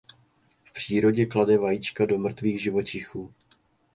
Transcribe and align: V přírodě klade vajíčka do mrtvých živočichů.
V 0.63 0.71
přírodě 0.73 1.25
klade 1.25 1.57
vajíčka 1.57 2.05
do 2.05 2.17
mrtvých 2.17 2.61
živočichů. 2.61 3.33